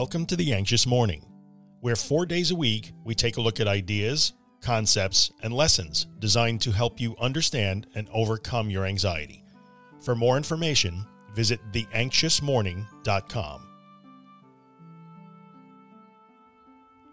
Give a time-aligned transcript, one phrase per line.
[0.00, 1.26] Welcome to The Anxious Morning,
[1.80, 6.60] where four days a week we take a look at ideas, concepts, and lessons designed
[6.60, 9.42] to help you understand and overcome your anxiety.
[10.00, 11.04] For more information,
[11.34, 13.66] visit theanxiousmorning.com.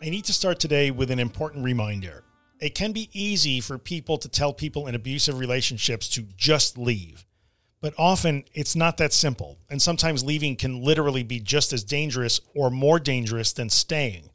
[0.04, 2.24] I need to start today with an important reminder.
[2.60, 7.26] It can be easy for people to tell people in abusive relationships to just leave.
[7.82, 12.42] But often it's not that simple, and sometimes leaving can literally be just as dangerous
[12.56, 14.30] or more dangerous than staying.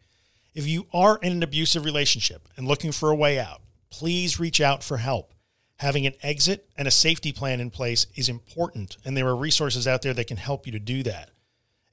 [0.55, 4.61] If you are in an abusive relationship and looking for a way out, please reach
[4.61, 5.33] out for help.
[5.77, 9.89] Having an exit and a safety plan in place is important, and there are resources
[9.89, 11.31] out there that can help you to do that.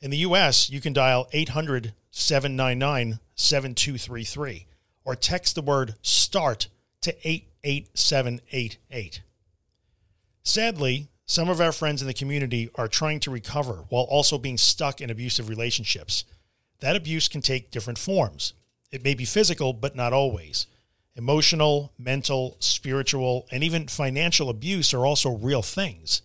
[0.02, 4.68] In the US, you can dial 800 799 7233
[5.06, 6.68] or text the word START
[7.02, 9.22] to 88788.
[10.44, 14.58] Sadly, some of our friends in the community are trying to recover while also being
[14.58, 16.24] stuck in abusive relationships.
[16.80, 18.54] That abuse can take different forms.
[18.92, 20.68] It may be physical, but not always.
[21.18, 26.22] Emotional, mental, spiritual, and even financial abuse are also real things.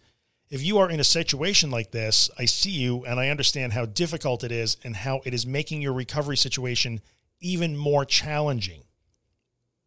[0.51, 3.87] If you are in a situation like this, I see you and I understand how
[3.87, 7.01] difficult it is and how it is making your recovery situation
[7.41, 8.83] even more challenging.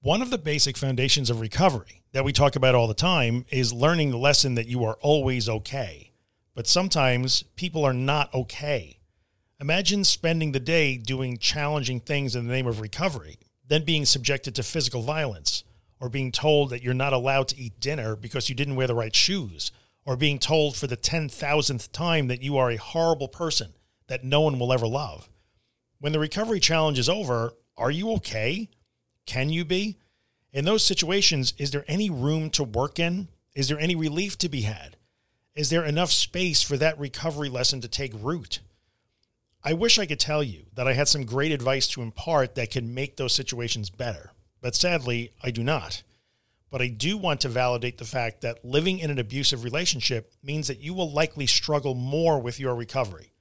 [0.06, 3.74] One of the basic foundations of recovery that we talk about all the time is
[3.74, 6.12] learning the lesson that you are always okay.
[6.54, 9.00] But sometimes people are not okay.
[9.60, 14.54] Imagine spending the day doing challenging things in the name of recovery, then being subjected
[14.54, 15.64] to physical violence,
[16.00, 18.94] or being told that you're not allowed to eat dinner because you didn't wear the
[18.94, 19.72] right shoes,
[20.06, 23.74] or being told for the 10,000th time that you are a horrible person
[24.06, 25.28] that no one will ever love.
[25.98, 28.70] When the recovery challenge is over, are you okay?
[29.26, 29.98] Can you be?
[30.54, 33.28] In those situations, is there any room to work in?
[33.54, 34.98] Is there any relief to be had?
[35.56, 38.60] Is there enough space for that recovery lesson to take root?
[39.64, 42.72] I wish I could tell you that I had some great advice to impart that
[42.72, 44.32] could make those situations better,
[44.62, 46.04] but sadly, I do not.
[46.70, 50.68] But I do want to validate the fact that living in an abusive relationship means
[50.68, 53.32] that you will likely struggle more with your recovery.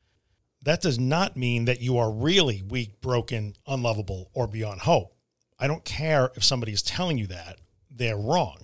[0.62, 5.14] That does not mean that you are really weak, broken, unlovable, or beyond hope.
[5.58, 7.58] I don't care if somebody is telling you that,
[7.90, 8.58] they're wrong.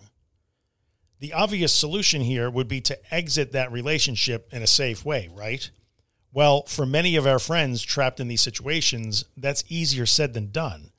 [1.21, 5.71] The obvious solution here would be to exit that relationship in a safe way, right?
[6.33, 10.93] Well, for many of our friends trapped in these situations, that's easier said than done.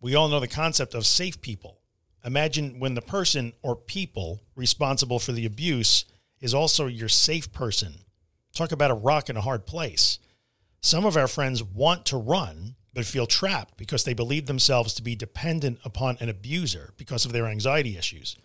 [0.00, 1.80] We all know the concept of safe people.
[2.24, 6.04] Imagine when the person or people responsible for the abuse
[6.40, 7.94] is also your safe person.
[8.52, 10.18] Talk about a rock in a hard place.
[10.80, 15.02] Some of our friends want to run, but feel trapped because they believe themselves to
[15.02, 18.36] be dependent upon an abuser because of their anxiety issues.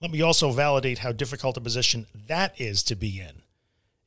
[0.00, 3.42] Let me also validate how difficult a position that is to be in.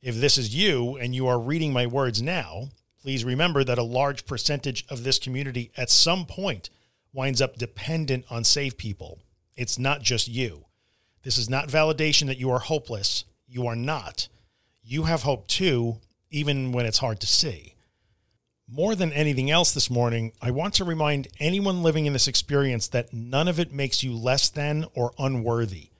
[0.02, 2.68] If this is you and you are reading my words now,
[3.00, 6.68] please remember that a large percentage of this community at some point
[7.14, 9.20] winds up dependent on safe people.
[9.56, 10.66] It's not just you.
[11.22, 13.24] This is not validation that you are hopeless.
[13.48, 14.28] You are not.
[14.84, 17.75] You have hope too, even when it's hard to see.
[18.68, 22.88] More than anything else this morning, I want to remind anyone living in this experience
[22.88, 25.90] that none of it makes you less than or unworthy.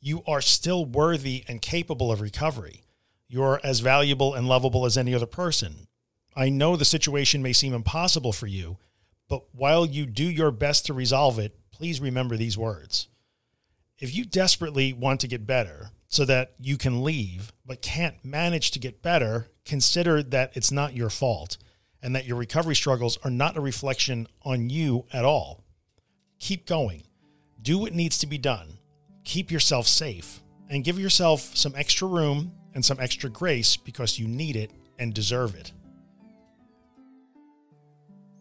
[0.00, 2.82] You are still worthy and capable of recovery.
[3.28, 5.86] You're as valuable and lovable as any other person.
[6.34, 8.78] I know the situation may seem impossible for you,
[9.28, 13.08] but while you do your best to resolve it, please remember these words.
[13.98, 18.70] If you desperately want to get better so that you can leave, but can't manage
[18.70, 21.58] to get better, consider that it's not your fault
[22.04, 25.64] and that your recovery struggles are not a reflection on you at all.
[26.38, 27.02] Keep going.
[27.62, 28.78] Do what needs to be done.
[29.24, 34.28] Keep yourself safe and give yourself some extra room and some extra grace because you
[34.28, 35.72] need it and deserve it.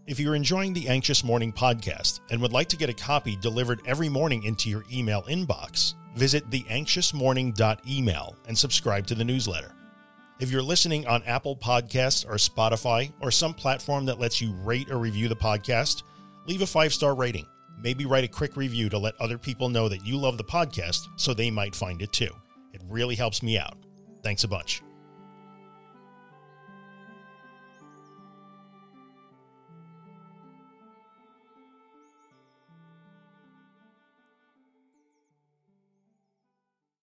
[0.05, 3.79] If you're enjoying the Anxious Morning podcast and would like to get a copy delivered
[3.85, 9.73] every morning into your email inbox, visit theanxiousmorning.email and subscribe to the newsletter.
[10.39, 14.89] If you're listening on Apple Podcasts or Spotify or some platform that lets you rate
[14.89, 16.03] or review the podcast,
[16.47, 17.45] leave a five star rating.
[17.79, 21.07] Maybe write a quick review to let other people know that you love the podcast
[21.17, 22.29] so they might find it too.
[22.73, 23.77] It really helps me out.
[24.23, 24.81] Thanks a bunch.